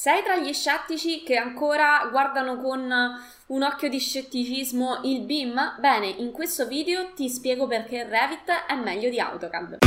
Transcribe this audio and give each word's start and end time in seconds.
Sei 0.00 0.22
tra 0.22 0.36
gli 0.36 0.52
scettici 0.52 1.24
che 1.24 1.36
ancora 1.36 2.06
guardano 2.08 2.60
con 2.60 2.88
un 3.46 3.62
occhio 3.64 3.88
di 3.88 3.98
scetticismo 3.98 5.00
il 5.02 5.22
BIM? 5.22 5.74
Bene, 5.80 6.06
in 6.06 6.30
questo 6.30 6.68
video 6.68 7.14
ti 7.16 7.28
spiego 7.28 7.66
perché 7.66 8.04
Revit 8.04 8.48
è 8.68 8.76
meglio 8.76 9.10
di 9.10 9.18
AutoCAD. 9.18 9.78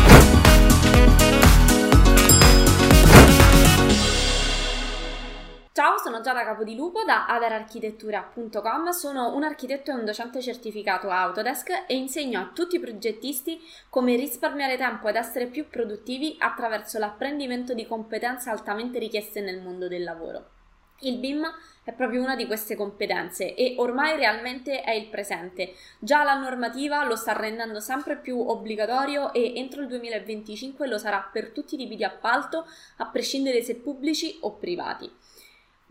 Ciao, 5.73 5.97
sono 5.99 6.19
Giada 6.19 6.44
Capodilupo 6.44 7.06
da 7.06 7.28
aderarchitettura.com, 7.28 8.90
sono 8.90 9.33
un 9.33 9.44
architetto 9.44 9.90
e 9.90 9.94
un 9.94 10.04
docente 10.04 10.42
certificato 10.42 11.10
Autodesk 11.10 11.86
e 11.87 11.96
insegno 11.96 12.42
a 12.42 12.51
tutti 12.54 12.76
i 12.76 12.79
progettisti 12.81 13.58
come 13.87 14.18
risparmiare 14.18 14.76
tempo 14.76 15.08
ed 15.08 15.15
essere 15.15 15.46
più 15.46 15.69
produttivi 15.69 16.36
attraverso 16.40 16.99
l'apprendimento 16.99 17.73
di 17.73 17.88
competenze 17.88 18.49
altamente 18.49 18.99
richieste 18.99 19.40
nel 19.40 19.62
mondo 19.62 19.88
del 19.88 20.04
lavoro. 20.04 20.49
Il 21.04 21.20
BIM 21.20 21.49
è 21.85 21.94
proprio 21.94 22.22
una 22.22 22.36
di 22.36 22.45
queste 22.48 22.76
competenze 22.76 23.56
e 23.56 23.76
ormai 23.78 24.17
realmente 24.17 24.81
è 24.81 24.92
il 24.92 25.08
presente. 25.08 25.73
Già 26.00 26.23
la 26.23 26.38
normativa 26.38 27.06
lo 27.06 27.16
sta 27.16 27.31
rendendo 27.31 27.80
sempre 27.80 28.17
più 28.17 28.38
obbligatorio 28.45 29.31
e 29.31 29.53
entro 29.56 29.81
il 29.81 29.88
2025 29.88 30.86
lo 30.86 30.98
sarà 30.98 31.30
per 31.31 31.52
tutti 31.52 31.76
i 31.76 31.78
tipi 31.78 31.95
di 31.95 32.03
appalto, 32.03 32.67
a 32.98 33.06
prescindere 33.08 33.62
se 33.64 33.78
pubblici 33.78 34.38
o 34.42 34.58
privati. 34.58 35.09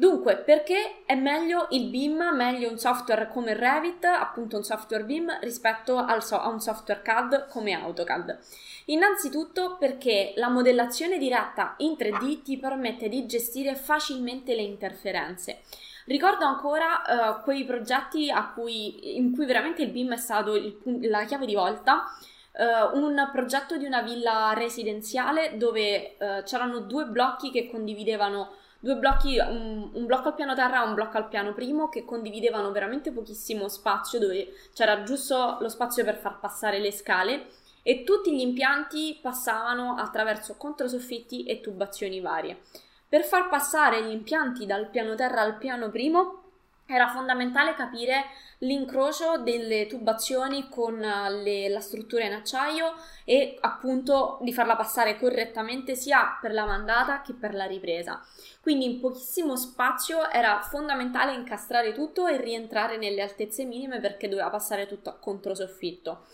Dunque, 0.00 0.38
perché 0.38 1.02
è 1.04 1.14
meglio 1.14 1.66
il 1.72 1.90
BIM, 1.90 2.30
meglio 2.32 2.70
un 2.70 2.78
software 2.78 3.28
come 3.28 3.52
Revit, 3.52 4.02
appunto 4.06 4.56
un 4.56 4.62
software 4.62 5.04
BIM, 5.04 5.40
rispetto 5.42 6.02
so- 6.20 6.40
a 6.40 6.48
un 6.48 6.58
software 6.58 7.02
CAD 7.02 7.48
come 7.48 7.74
AutoCAD? 7.74 8.38
Innanzitutto 8.86 9.76
perché 9.78 10.32
la 10.36 10.48
modellazione 10.48 11.18
diretta 11.18 11.74
in 11.80 11.96
3D 11.98 12.40
ti 12.40 12.56
permette 12.56 13.10
di 13.10 13.26
gestire 13.26 13.74
facilmente 13.74 14.54
le 14.54 14.62
interferenze. 14.62 15.60
Ricordo 16.06 16.46
ancora 16.46 17.02
uh, 17.06 17.42
quei 17.42 17.66
progetti 17.66 18.32
cui, 18.54 19.18
in 19.18 19.34
cui 19.34 19.44
veramente 19.44 19.82
il 19.82 19.90
BIM 19.90 20.14
è 20.14 20.16
stato 20.16 20.54
il, 20.54 20.78
la 21.10 21.24
chiave 21.24 21.44
di 21.44 21.54
volta. 21.54 22.04
Uh, 22.52 22.96
un 22.96 23.28
progetto 23.30 23.76
di 23.76 23.84
una 23.84 24.00
villa 24.00 24.54
residenziale 24.54 25.58
dove 25.58 26.16
uh, 26.18 26.42
c'erano 26.42 26.78
due 26.80 27.04
blocchi 27.04 27.50
che 27.50 27.68
condividevano 27.68 28.56
due 28.80 28.96
blocchi, 28.96 29.38
un, 29.38 29.90
un, 29.92 30.06
blocco 30.06 30.28
al 30.28 30.34
piano 30.34 30.54
terra 30.54 30.82
e 30.82 30.88
un 30.88 30.94
blocco 30.94 31.18
al 31.18 31.28
piano 31.28 31.52
primo 31.52 31.90
che 31.90 32.04
condividevano 32.04 32.72
veramente 32.72 33.12
pochissimo 33.12 33.68
spazio 33.68 34.18
dove 34.18 34.54
c'era 34.72 35.02
giusto 35.02 35.58
lo 35.60 35.68
spazio 35.68 36.02
per 36.02 36.16
far 36.16 36.40
passare 36.40 36.78
le 36.78 36.90
scale 36.90 37.46
e 37.82 38.04
tutti 38.04 38.34
gli 38.34 38.40
impianti 38.40 39.18
passavano 39.20 39.96
attraverso 39.96 40.56
controsoffitti 40.56 41.44
e 41.44 41.60
tubazioni 41.60 42.20
varie. 42.20 42.62
Per 43.08 43.24
far 43.24 43.48
passare 43.48 44.04
gli 44.04 44.10
impianti 44.10 44.66
dal 44.66 44.88
piano 44.88 45.14
terra 45.14 45.42
al 45.42 45.56
piano 45.56 45.90
primo 45.90 46.39
era 46.94 47.08
fondamentale 47.08 47.74
capire 47.74 48.24
l'incrocio 48.58 49.38
delle 49.38 49.86
tubazioni 49.86 50.68
con 50.68 51.02
eh, 51.02 51.30
le, 51.42 51.68
la 51.68 51.80
struttura 51.80 52.24
in 52.24 52.32
acciaio 52.32 52.94
e 53.24 53.56
appunto 53.60 54.38
di 54.42 54.52
farla 54.52 54.76
passare 54.76 55.18
correttamente 55.18 55.94
sia 55.94 56.38
per 56.40 56.52
la 56.52 56.66
mandata 56.66 57.22
che 57.22 57.32
per 57.32 57.54
la 57.54 57.64
ripresa. 57.64 58.22
Quindi 58.60 58.84
in 58.84 59.00
pochissimo 59.00 59.56
spazio 59.56 60.28
era 60.30 60.60
fondamentale 60.60 61.32
incastrare 61.32 61.92
tutto 61.92 62.26
e 62.26 62.36
rientrare 62.36 62.98
nelle 62.98 63.22
altezze 63.22 63.64
minime 63.64 64.00
perché 64.00 64.28
doveva 64.28 64.50
passare 64.50 64.86
tutto 64.86 65.08
a 65.08 65.18
controsoffitto. 65.18 66.26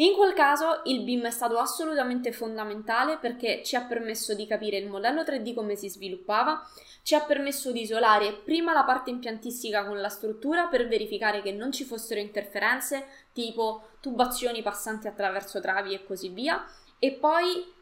In 0.00 0.14
quel 0.14 0.32
caso 0.32 0.82
il 0.84 1.02
BIM 1.02 1.24
è 1.24 1.30
stato 1.30 1.58
assolutamente 1.58 2.30
fondamentale 2.30 3.16
perché 3.16 3.64
ci 3.64 3.74
ha 3.74 3.82
permesso 3.82 4.32
di 4.32 4.46
capire 4.46 4.76
il 4.76 4.88
modello 4.88 5.22
3D 5.22 5.54
come 5.54 5.74
si 5.74 5.88
sviluppava, 5.88 6.62
ci 7.02 7.16
ha 7.16 7.20
permesso 7.22 7.72
di 7.72 7.80
isolare 7.80 8.32
prima 8.32 8.72
la 8.72 8.84
parte 8.84 9.10
impiantistica 9.10 9.84
con 9.84 10.00
la 10.00 10.08
struttura 10.08 10.66
per 10.66 10.86
verificare 10.86 11.42
che 11.42 11.50
non 11.50 11.72
ci 11.72 11.82
fossero 11.82 12.20
interferenze 12.20 13.06
tipo 13.32 13.88
tubazioni 14.00 14.62
passanti 14.62 15.08
attraverso 15.08 15.60
travi 15.60 15.94
e 15.94 16.04
così 16.04 16.28
via 16.28 16.64
e 17.00 17.12
poi 17.14 17.74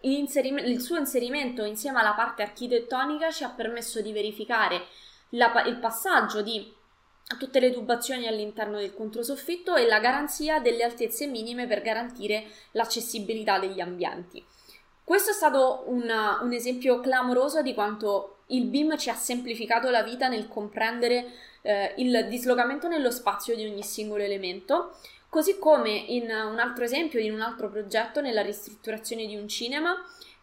il 0.00 0.80
suo 0.80 0.96
inserimento 0.96 1.62
insieme 1.64 1.98
alla 1.98 2.14
parte 2.14 2.40
architettonica 2.40 3.30
ci 3.30 3.44
ha 3.44 3.50
permesso 3.50 4.00
di 4.00 4.12
verificare 4.12 4.86
la, 5.30 5.62
il 5.66 5.76
passaggio 5.76 6.40
di 6.40 6.72
tutte 7.38 7.60
le 7.60 7.72
tubazioni 7.72 8.26
all'interno 8.26 8.78
del 8.78 8.94
controsoffitto 8.94 9.76
e 9.76 9.86
la 9.86 9.98
garanzia 9.98 10.60
delle 10.60 10.82
altezze 10.82 11.26
minime 11.26 11.66
per 11.66 11.82
garantire 11.82 12.44
l'accessibilità 12.72 13.58
degli 13.58 13.80
ambienti. 13.80 14.44
Questo 15.02 15.30
è 15.30 15.34
stato 15.34 15.84
una, 15.86 16.40
un 16.42 16.52
esempio 16.52 17.00
clamoroso 17.00 17.60
di 17.62 17.74
quanto 17.74 18.38
il 18.48 18.66
BIM 18.66 18.96
ci 18.96 19.10
ha 19.10 19.14
semplificato 19.14 19.90
la 19.90 20.02
vita 20.02 20.28
nel 20.28 20.48
comprendere 20.48 21.26
eh, 21.62 21.94
il 21.96 22.26
dislocamento 22.28 22.88
nello 22.88 23.10
spazio 23.10 23.54
di 23.54 23.66
ogni 23.66 23.82
singolo 23.82 24.22
elemento, 24.22 24.96
così 25.28 25.58
come 25.58 25.90
in 25.90 26.24
un 26.24 26.58
altro 26.58 26.84
esempio, 26.84 27.20
in 27.20 27.32
un 27.32 27.40
altro 27.40 27.68
progetto, 27.68 28.20
nella 28.20 28.42
ristrutturazione 28.42 29.26
di 29.26 29.36
un 29.36 29.48
cinema, 29.48 29.94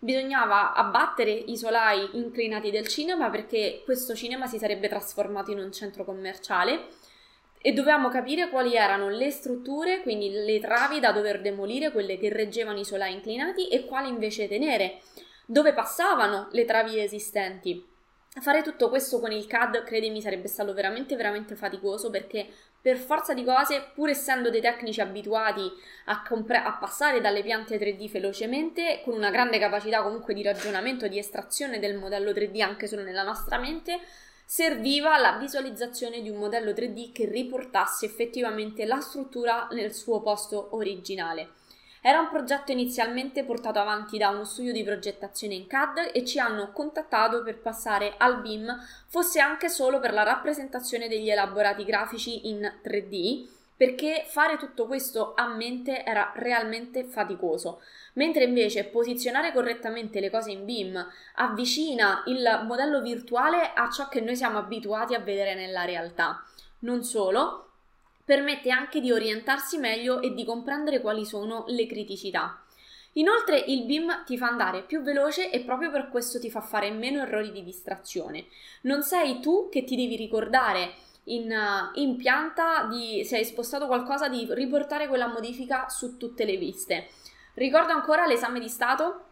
bisognava 0.03 0.73
abbattere 0.73 1.31
i 1.31 1.55
solai 1.55 2.09
inclinati 2.13 2.71
del 2.71 2.87
cinema 2.87 3.29
perché 3.29 3.83
questo 3.85 4.15
cinema 4.15 4.47
si 4.47 4.57
sarebbe 4.57 4.89
trasformato 4.89 5.51
in 5.51 5.59
un 5.59 5.71
centro 5.71 6.03
commerciale 6.03 6.87
e 7.61 7.71
dovevamo 7.71 8.09
capire 8.09 8.49
quali 8.49 8.75
erano 8.75 9.09
le 9.09 9.29
strutture, 9.29 10.01
quindi 10.01 10.31
le 10.31 10.59
travi 10.59 10.99
da 10.99 11.11
dover 11.11 11.39
demolire, 11.41 11.91
quelle 11.91 12.17
che 12.17 12.29
reggevano 12.29 12.79
i 12.79 12.85
solai 12.85 13.13
inclinati 13.13 13.67
e 13.67 13.85
quali 13.85 14.09
invece 14.09 14.47
tenere, 14.47 15.01
dove 15.45 15.71
passavano 15.73 16.47
le 16.53 16.65
travi 16.65 16.99
esistenti. 16.99 17.87
Fare 18.41 18.63
tutto 18.63 18.89
questo 18.89 19.19
con 19.19 19.31
il 19.31 19.45
CAD, 19.45 19.83
credimi, 19.83 20.21
sarebbe 20.21 20.47
stato 20.47 20.73
veramente, 20.73 21.15
veramente 21.15 21.53
faticoso 21.55 22.09
perché 22.09 22.47
per 22.81 22.97
forza 22.97 23.33
di 23.33 23.43
cose, 23.43 23.91
pur 23.93 24.09
essendo 24.09 24.49
dei 24.49 24.59
tecnici 24.59 25.01
abituati 25.01 25.71
a, 26.05 26.23
compre- 26.23 26.57
a, 26.63 26.73
passare 26.73 27.21
dalle 27.21 27.43
piante 27.43 27.77
3D 27.77 28.09
velocemente, 28.11 29.01
con 29.03 29.13
una 29.13 29.29
grande 29.29 29.59
capacità 29.59 30.01
comunque 30.01 30.33
di 30.33 30.41
ragionamento, 30.41 31.07
di 31.07 31.19
estrazione 31.19 31.79
del 31.79 31.97
modello 31.97 32.31
3D 32.31 32.61
anche 32.61 32.87
solo 32.87 33.03
nella 33.03 33.23
nostra 33.23 33.59
mente, 33.59 33.99
serviva 34.45 35.17
la 35.17 35.37
visualizzazione 35.37 36.21
di 36.21 36.29
un 36.29 36.37
modello 36.37 36.71
3D 36.71 37.11
che 37.11 37.25
riportasse 37.25 38.05
effettivamente 38.05 38.85
la 38.85 38.99
struttura 38.99 39.67
nel 39.71 39.93
suo 39.93 40.21
posto 40.21 40.75
originale. 40.75 41.60
Era 42.03 42.19
un 42.19 42.29
progetto 42.29 42.71
inizialmente 42.71 43.43
portato 43.43 43.77
avanti 43.77 44.17
da 44.17 44.29
uno 44.29 44.43
studio 44.43 44.73
di 44.73 44.83
progettazione 44.83 45.53
in 45.53 45.67
CAD 45.67 46.09
e 46.13 46.25
ci 46.25 46.39
hanno 46.39 46.71
contattato 46.71 47.43
per 47.43 47.59
passare 47.59 48.15
al 48.17 48.41
BIM, 48.41 48.75
fosse 49.05 49.39
anche 49.39 49.69
solo 49.69 49.99
per 49.99 50.11
la 50.11 50.23
rappresentazione 50.23 51.07
degli 51.07 51.29
elaborati 51.29 51.85
grafici 51.85 52.49
in 52.49 52.61
3D, 52.83 53.47
perché 53.77 54.23
fare 54.25 54.57
tutto 54.57 54.87
questo 54.87 55.33
a 55.35 55.47
mente 55.49 56.03
era 56.03 56.31
realmente 56.37 57.03
faticoso, 57.03 57.81
mentre 58.13 58.45
invece 58.45 58.85
posizionare 58.85 59.51
correttamente 59.51 60.19
le 60.19 60.31
cose 60.31 60.49
in 60.49 60.65
BIM 60.65 61.07
avvicina 61.35 62.23
il 62.25 62.63
modello 62.65 63.01
virtuale 63.01 63.73
a 63.75 63.91
ciò 63.91 64.09
che 64.09 64.21
noi 64.21 64.35
siamo 64.35 64.57
abituati 64.57 65.13
a 65.13 65.19
vedere 65.19 65.53
nella 65.53 65.85
realtà. 65.85 66.43
Non 66.79 67.03
solo, 67.03 67.70
permette 68.31 68.69
anche 68.71 69.01
di 69.01 69.11
orientarsi 69.11 69.77
meglio 69.77 70.21
e 70.21 70.33
di 70.33 70.45
comprendere 70.45 71.01
quali 71.01 71.25
sono 71.25 71.65
le 71.67 71.85
criticità. 71.85 72.63
Inoltre 73.15 73.57
il 73.57 73.83
BIM 73.83 74.23
ti 74.23 74.37
fa 74.37 74.47
andare 74.47 74.83
più 74.83 75.01
veloce 75.01 75.51
e 75.51 75.59
proprio 75.59 75.91
per 75.91 76.07
questo 76.07 76.39
ti 76.39 76.49
fa 76.49 76.61
fare 76.61 76.91
meno 76.91 77.21
errori 77.21 77.51
di 77.51 77.61
distrazione. 77.61 78.45
Non 78.83 79.03
sei 79.03 79.41
tu 79.41 79.67
che 79.69 79.83
ti 79.83 79.97
devi 79.97 80.15
ricordare 80.15 80.93
in, 81.25 81.53
in 81.95 82.15
pianta 82.15 82.85
di, 82.85 83.25
se 83.25 83.35
hai 83.35 83.43
spostato 83.43 83.85
qualcosa 83.85 84.29
di 84.29 84.47
riportare 84.51 85.09
quella 85.09 85.27
modifica 85.27 85.89
su 85.89 86.15
tutte 86.15 86.45
le 86.45 86.55
viste. 86.55 87.09
Ricordo 87.55 87.91
ancora 87.91 88.25
l'esame 88.25 88.61
di 88.61 88.69
Stato 88.69 89.25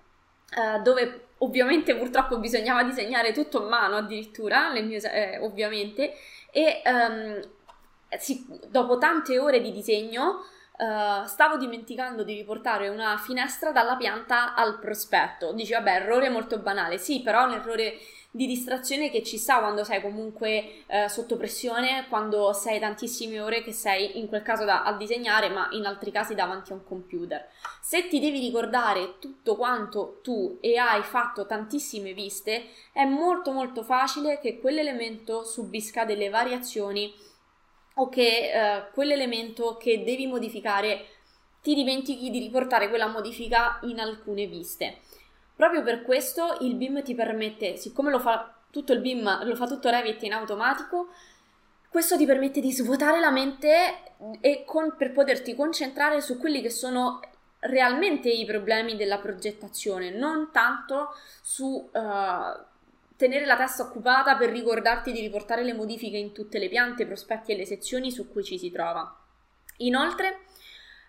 eh, 0.58 0.82
dove 0.82 1.28
ovviamente 1.38 1.96
purtroppo 1.96 2.38
bisognava 2.38 2.84
disegnare 2.84 3.32
tutto 3.32 3.64
a 3.64 3.70
mano 3.70 3.96
addirittura, 3.96 4.74
mie, 4.74 4.98
eh, 4.98 5.40
ovviamente, 5.40 6.16
e 6.52 6.82
um, 6.84 7.42
sì, 8.18 8.46
dopo 8.68 8.98
tante 8.98 9.38
ore 9.38 9.62
di 9.62 9.72
disegno 9.72 10.44
uh, 10.78 11.26
stavo 11.26 11.58
dimenticando 11.58 12.24
di 12.24 12.34
riportare 12.34 12.88
una 12.88 13.18
finestra 13.18 13.72
dalla 13.72 13.96
pianta 13.96 14.56
al 14.56 14.80
prospetto. 14.80 15.52
Dici, 15.52 15.74
vabbè, 15.74 15.96
errore 15.96 16.30
molto 16.30 16.58
banale. 16.60 16.98
Sì, 16.98 17.22
però 17.22 17.44
è 17.44 17.48
un 17.48 17.54
errore 17.54 17.98
di 18.32 18.46
distrazione 18.46 19.10
che 19.10 19.24
ci 19.24 19.38
sta 19.38 19.58
quando 19.58 19.84
sei 19.84 20.02
comunque 20.02 20.84
uh, 20.86 21.08
sotto 21.08 21.36
pressione, 21.36 22.06
quando 22.10 22.54
sei 22.54 22.80
tantissime 22.80 23.40
ore 23.40 23.64
che 23.64 23.72
sei 23.72 24.20
in 24.20 24.28
quel 24.28 24.44
caso 24.44 24.66
da, 24.66 24.84
a 24.84 24.94
disegnare, 24.94 25.50
ma 25.50 25.68
in 25.72 25.86
altri 25.86 26.12
casi 26.12 26.36
davanti 26.36 26.72
a 26.72 26.76
un 26.76 26.84
computer. 26.84 27.48
Se 27.82 28.08
ti 28.08 28.20
devi 28.20 28.40
ricordare 28.40 29.16
tutto 29.20 29.56
quanto 29.56 30.20
tu 30.22 30.58
e 30.62 30.78
hai 30.78 31.02
fatto 31.02 31.48
tantissime 31.48 32.14
viste, 32.14 32.68
è 32.94 33.04
molto 33.04 33.52
molto 33.52 33.84
facile 33.84 34.40
che 34.40 34.60
quell'elemento 34.60 35.44
subisca 35.44 36.06
delle 36.06 36.30
variazioni 36.30 37.12
o 38.00 38.10
che 38.10 38.52
eh, 38.52 38.90
quell'elemento 38.94 39.78
che 39.78 40.04
devi 40.04 40.26
modificare 40.28 41.06
ti 41.62 41.74
dimentichi 41.76 42.30
di 42.30 42.40
riportare 42.40 42.90
quella 42.90 43.08
modifica 43.08 43.80
in 43.84 44.00
alcune 44.00 44.48
viste. 44.48 45.00
Proprio 45.56 45.84
per 45.84 46.04
questo 46.04 46.58
il 46.62 46.76
BIM 46.76 47.04
ti 47.04 47.14
permette, 47.14 47.76
siccome 47.76 48.10
lo 48.10 48.20
fa 48.20 48.56
tutto 48.72 48.94
il 48.94 49.02
BIM, 49.02 49.46
lo 49.46 49.56
fa 49.56 49.68
tutto 49.68 49.90
Revit 49.90 50.24
in 50.24 50.34
automatico. 50.34 51.10
Questo 51.90 52.16
ti 52.16 52.26
permette 52.26 52.62
di 52.62 52.72
svuotare 52.72 53.20
la 53.20 53.32
mente 53.32 54.14
e 54.40 54.64
con, 54.64 54.96
per 54.96 55.12
poterti 55.12 55.56
concentrare 55.56 56.22
su 56.22 56.38
quelli 56.38 56.62
che 56.62 56.70
sono 56.70 57.20
realmente 57.62 58.30
i 58.30 58.46
problemi 58.46 58.96
della 58.96 59.18
progettazione, 59.18 60.12
non 60.12 60.50
tanto 60.54 61.10
su 61.42 61.90
uh, 61.92 62.00
tenere 63.20 63.46
la 63.46 63.58
testa 63.58 63.84
occupata 63.84 64.38
per 64.38 64.50
ricordarti 64.50 65.12
di 65.12 65.20
riportare 65.20 65.64
le 65.64 65.74
modifiche 65.74 66.16
in 66.16 66.32
tutte 66.32 66.58
le 66.58 66.70
piante, 66.70 67.04
i 67.04 67.06
prospetti 67.06 67.52
e 67.52 67.58
le 67.58 67.66
sezioni 67.66 68.12
su 68.12 68.30
cui 68.30 68.46
ci 68.46 68.58
si 68.58 68.72
trova. 68.72 69.14
Inoltre, 69.80 70.46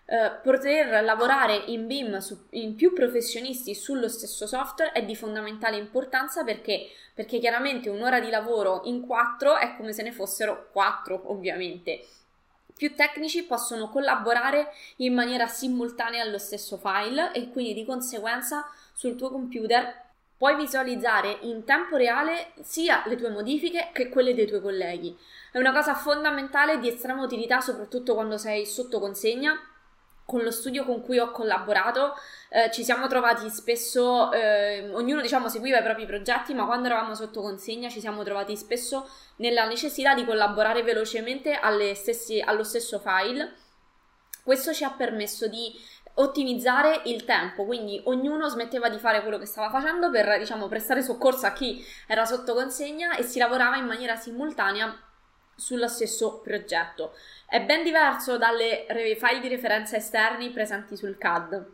eh, 0.07 0.29
poter 0.43 1.05
lavorare 1.05 1.55
in 1.67 1.87
BIM 1.87 2.19
in 2.49 2.75
più 2.75 2.91
professionisti 2.91 3.73
sullo 3.73 4.09
stesso 4.09 4.45
software 4.45 4.91
è 4.91 5.05
di 5.05 5.15
fondamentale 5.15 5.77
importanza 5.77 6.43
perché, 6.43 6.89
perché 7.13 7.39
chiaramente 7.39 7.87
un'ora 7.87 8.19
di 8.19 8.29
lavoro 8.29 8.81
in 8.83 9.07
quattro 9.07 9.55
è 9.55 9.77
come 9.77 9.93
se 9.93 10.03
ne 10.03 10.11
fossero 10.11 10.67
quattro, 10.73 11.31
ovviamente 11.31 12.05
più 12.75 12.95
tecnici 12.95 13.43
possono 13.43 13.89
collaborare 13.89 14.73
in 14.97 15.13
maniera 15.13 15.45
simultanea 15.45 16.23
allo 16.23 16.39
stesso 16.39 16.77
file 16.77 17.31
e 17.31 17.51
quindi 17.51 17.75
di 17.75 17.85
conseguenza 17.85 18.65
sul 18.93 19.15
tuo 19.15 19.29
computer 19.29 20.09
puoi 20.41 20.55
visualizzare 20.55 21.37
in 21.41 21.65
tempo 21.65 21.97
reale 21.97 22.53
sia 22.63 23.03
le 23.05 23.15
tue 23.15 23.29
modifiche 23.29 23.91
che 23.93 24.09
quelle 24.09 24.33
dei 24.33 24.47
tuoi 24.47 24.59
colleghi. 24.59 25.15
È 25.51 25.59
una 25.59 25.71
cosa 25.71 25.93
fondamentale 25.93 26.79
di 26.79 26.89
estrema 26.89 27.21
utilità 27.21 27.61
soprattutto 27.61 28.15
quando 28.15 28.39
sei 28.39 28.65
sotto 28.65 28.99
consegna 28.99 29.53
con 30.25 30.41
lo 30.41 30.49
studio 30.49 30.83
con 30.83 31.03
cui 31.03 31.19
ho 31.19 31.29
collaborato 31.29 32.15
eh, 32.49 32.71
ci 32.71 32.83
siamo 32.83 33.05
trovati 33.05 33.51
spesso, 33.51 34.31
eh, 34.31 34.89
ognuno 34.91 35.21
diciamo 35.21 35.47
seguiva 35.47 35.77
i 35.77 35.83
propri 35.83 36.07
progetti, 36.07 36.55
ma 36.55 36.65
quando 36.65 36.87
eravamo 36.87 37.13
sotto 37.13 37.41
consegna 37.41 37.87
ci 37.89 37.99
siamo 37.99 38.23
trovati 38.23 38.57
spesso 38.57 39.07
nella 39.35 39.67
necessità 39.67 40.15
di 40.15 40.25
collaborare 40.25 40.81
velocemente 40.81 41.59
stessi, 41.93 42.39
allo 42.39 42.63
stesso 42.63 42.97
file. 42.97 43.57
Questo 44.43 44.73
ci 44.73 44.83
ha 44.83 44.89
permesso 44.89 45.47
di 45.47 45.71
ottimizzare 46.15 47.01
il 47.05 47.23
tempo, 47.25 47.65
quindi 47.65 48.01
ognuno 48.05 48.47
smetteva 48.49 48.89
di 48.89 48.97
fare 48.97 49.21
quello 49.21 49.37
che 49.37 49.45
stava 49.45 49.69
facendo 49.69 50.09
per 50.09 50.37
diciamo 50.37 50.67
prestare 50.67 51.01
soccorso 51.01 51.45
a 51.45 51.53
chi 51.53 51.83
era 52.07 52.25
sotto 52.25 52.53
consegna 52.53 53.15
e 53.15 53.23
si 53.23 53.39
lavorava 53.39 53.77
in 53.77 53.85
maniera 53.85 54.15
simultanea 54.15 54.95
sullo 55.55 55.87
stesso 55.87 56.39
progetto. 56.41 57.13
È 57.45 57.61
ben 57.61 57.83
diverso 57.83 58.37
dalle 58.37 58.85
file 59.17 59.39
di 59.39 59.47
referenza 59.47 59.95
esterni 59.95 60.49
presenti 60.49 60.95
sul 60.97 61.17
CAD. 61.17 61.67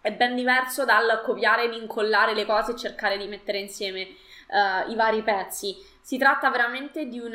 È 0.00 0.12
ben 0.12 0.34
diverso 0.34 0.84
dal 0.84 1.22
copiare 1.24 1.64
ed 1.64 1.72
incollare 1.72 2.34
le 2.34 2.44
cose 2.44 2.72
e 2.72 2.76
cercare 2.76 3.16
di 3.16 3.26
mettere 3.26 3.58
insieme 3.58 4.08
uh, 4.54 4.90
i 4.90 4.94
vari 4.94 5.22
pezzi. 5.22 5.76
Si 6.00 6.18
tratta 6.18 6.50
veramente 6.50 7.06
di 7.06 7.18
un 7.18 7.34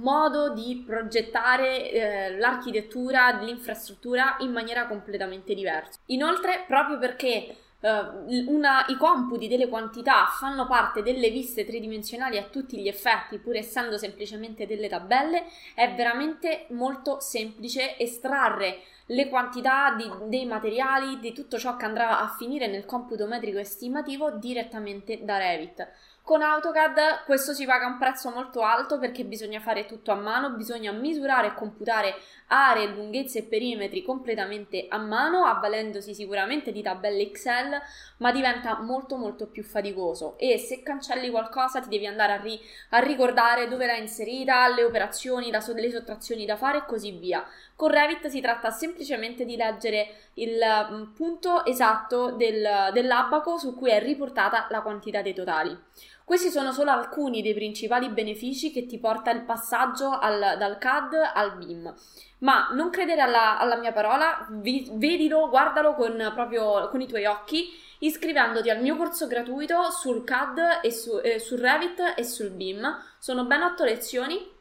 modo 0.00 0.54
di 0.54 0.82
progettare 0.86 1.90
eh, 1.90 2.38
l'architettura, 2.38 3.40
l'infrastruttura 3.40 4.36
in 4.38 4.52
maniera 4.52 4.86
completamente 4.86 5.52
diversa. 5.52 5.98
Inoltre, 6.06 6.64
proprio 6.66 6.98
perché 6.98 7.56
Uh, 7.84 8.24
una, 8.50 8.86
i 8.88 8.96
computi 8.96 9.46
delle 9.46 9.68
quantità 9.68 10.24
fanno 10.24 10.66
parte 10.66 11.02
delle 11.02 11.28
viste 11.28 11.66
tridimensionali 11.66 12.38
a 12.38 12.44
tutti 12.44 12.80
gli 12.80 12.88
effetti, 12.88 13.36
pur 13.36 13.56
essendo 13.56 13.98
semplicemente 13.98 14.66
delle 14.66 14.88
tabelle, 14.88 15.44
è 15.74 15.92
veramente 15.94 16.64
molto 16.70 17.20
semplice 17.20 17.98
estrarre 17.98 18.78
le 19.08 19.28
quantità 19.28 19.94
di, 19.96 20.10
dei 20.28 20.46
materiali, 20.46 21.20
di 21.20 21.34
tutto 21.34 21.58
ciò 21.58 21.76
che 21.76 21.84
andrà 21.84 22.20
a 22.20 22.28
finire 22.28 22.68
nel 22.68 22.86
computo 22.86 23.26
metrico 23.26 23.58
estimativo 23.58 24.30
direttamente 24.30 25.22
da 25.22 25.36
Revit. 25.36 25.86
Con 26.26 26.40
AutoCAD 26.40 27.24
questo 27.26 27.52
si 27.52 27.66
paga 27.66 27.84
un 27.86 27.98
prezzo 27.98 28.30
molto 28.30 28.62
alto 28.62 28.98
perché 28.98 29.26
bisogna 29.26 29.60
fare 29.60 29.84
tutto 29.84 30.10
a 30.10 30.14
mano, 30.14 30.56
bisogna 30.56 30.90
misurare 30.90 31.48
e 31.48 31.54
computare 31.54 32.14
aree, 32.46 32.86
lunghezze 32.86 33.40
e 33.40 33.42
perimetri 33.42 34.02
completamente 34.02 34.86
a 34.88 34.96
mano, 34.96 35.44
avvalendosi 35.44 36.14
sicuramente 36.14 36.72
di 36.72 36.80
tabelle 36.80 37.20
Excel, 37.24 37.78
ma 38.18 38.32
diventa 38.32 38.80
molto 38.80 39.16
molto 39.18 39.48
più 39.48 39.62
faticoso 39.62 40.38
e 40.38 40.56
se 40.56 40.82
cancelli 40.82 41.28
qualcosa 41.28 41.82
ti 41.82 41.90
devi 41.90 42.06
andare 42.06 42.32
a, 42.32 42.40
ri- 42.40 42.60
a 42.90 43.00
ricordare 43.00 43.68
dove 43.68 43.84
l'hai 43.84 44.00
inserita, 44.00 44.66
le 44.68 44.84
operazioni, 44.84 45.52
so- 45.60 45.74
le 45.74 45.90
sottrazioni 45.90 46.46
da 46.46 46.56
fare 46.56 46.78
e 46.78 46.84
così 46.86 47.10
via. 47.12 47.46
Con 47.76 47.90
Revit 47.90 48.28
si 48.28 48.40
tratta 48.40 48.70
semplicemente 48.70 49.44
di 49.44 49.56
leggere 49.56 50.30
il 50.34 50.58
mm, 50.90 51.12
punto 51.12 51.66
esatto 51.66 52.30
del, 52.30 52.90
dell'abaco 52.94 53.58
su 53.58 53.74
cui 53.74 53.90
è 53.90 54.00
riportata 54.00 54.68
la 54.70 54.80
quantità 54.80 55.20
dei 55.20 55.34
totali. 55.34 55.76
Questi 56.24 56.48
sono 56.48 56.72
solo 56.72 56.90
alcuni 56.90 57.42
dei 57.42 57.52
principali 57.52 58.08
benefici 58.08 58.72
che 58.72 58.86
ti 58.86 58.98
porta 58.98 59.30
il 59.30 59.42
passaggio 59.42 60.08
al, 60.08 60.56
dal 60.58 60.78
CAD 60.78 61.12
al 61.34 61.56
BIM. 61.58 61.94
Ma 62.38 62.70
non 62.72 62.88
credere 62.88 63.20
alla, 63.20 63.58
alla 63.58 63.76
mia 63.76 63.92
parola, 63.92 64.46
vi, 64.50 64.90
vedilo, 64.94 65.50
guardalo 65.50 65.94
con, 65.94 66.32
proprio 66.34 66.88
con 66.88 67.02
i 67.02 67.06
tuoi 67.06 67.26
occhi, 67.26 67.68
iscrivendoti 67.98 68.70
al 68.70 68.80
mio 68.80 68.96
corso 68.96 69.26
gratuito 69.26 69.90
sul 69.90 70.24
CAD 70.24 70.80
e 70.82 70.90
su, 70.90 71.20
eh, 71.22 71.38
sul 71.38 71.58
Revit 71.58 72.14
e 72.16 72.24
sul 72.24 72.50
BIM. 72.50 72.98
Sono 73.18 73.44
ben 73.44 73.62
otto 73.62 73.84
lezioni 73.84 74.52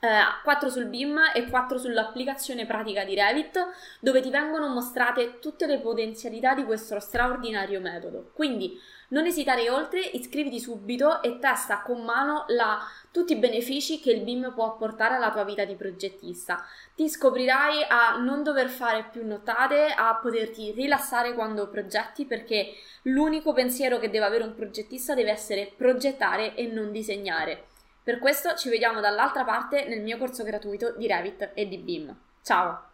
eh, 0.00 0.08
4 0.42 0.68
sul 0.68 0.86
BIM 0.86 1.18
e 1.34 1.48
4 1.48 1.78
sull'applicazione 1.78 2.66
pratica 2.66 3.04
di 3.04 3.14
Revit, 3.14 3.58
dove 4.00 4.20
ti 4.20 4.30
vengono 4.30 4.68
mostrate 4.68 5.38
tutte 5.40 5.66
le 5.66 5.80
potenzialità 5.80 6.54
di 6.54 6.64
questo 6.64 7.00
straordinario 7.00 7.80
metodo. 7.80 8.30
Quindi 8.32 8.78
non 9.10 9.24
esitare 9.24 9.70
oltre, 9.70 10.00
iscriviti 10.00 10.60
subito 10.60 11.22
e 11.22 11.38
testa 11.38 11.80
con 11.80 12.04
mano 12.04 12.44
la, 12.48 12.78
tutti 13.10 13.32
i 13.32 13.38
benefici 13.38 14.00
che 14.00 14.10
il 14.10 14.20
BIM 14.20 14.52
può 14.54 14.66
apportare 14.66 15.14
alla 15.14 15.30
tua 15.30 15.44
vita 15.44 15.64
di 15.64 15.76
progettista. 15.76 16.62
Ti 16.94 17.08
scoprirai 17.08 17.86
a 17.88 18.18
non 18.18 18.42
dover 18.42 18.68
fare 18.68 19.08
più 19.10 19.26
nottate, 19.26 19.86
a 19.96 20.14
poterti 20.22 20.72
rilassare 20.72 21.32
quando 21.32 21.68
progetti 21.68 22.26
perché 22.26 22.74
l'unico 23.04 23.54
pensiero 23.54 23.98
che 23.98 24.10
deve 24.10 24.26
avere 24.26 24.44
un 24.44 24.54
progettista 24.54 25.14
deve 25.14 25.30
essere 25.30 25.72
progettare 25.74 26.54
e 26.54 26.66
non 26.66 26.92
disegnare. 26.92 27.64
Per 28.08 28.18
questo 28.20 28.54
ci 28.54 28.70
vediamo 28.70 29.00
dall'altra 29.00 29.44
parte 29.44 29.84
nel 29.84 30.00
mio 30.00 30.16
corso 30.16 30.42
gratuito 30.42 30.94
di 30.96 31.06
Revit 31.06 31.50
e 31.52 31.68
di 31.68 31.76
BIM. 31.76 32.16
Ciao! 32.40 32.87